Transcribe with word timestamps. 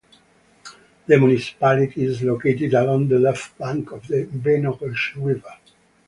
The 1.05 1.19
municipality 1.19 2.03
is 2.05 2.23
located 2.23 2.73
along 2.73 3.07
the 3.07 3.19
left 3.19 3.55
bank 3.59 3.91
of 3.91 4.07
the 4.07 4.23
Venoge 4.25 5.13
river. 5.23 5.53